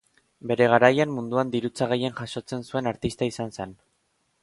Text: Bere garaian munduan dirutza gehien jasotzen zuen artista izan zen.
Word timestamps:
Bere 0.51 0.69
garaian 0.73 1.13
munduan 1.17 1.53
dirutza 1.57 1.89
gehien 1.93 2.17
jasotzen 2.23 2.67
zuen 2.71 2.93
artista 2.93 3.33
izan 3.37 3.59
zen. 3.61 3.81